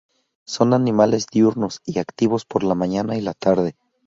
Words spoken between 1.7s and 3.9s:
y activos por la mañana y la tarde.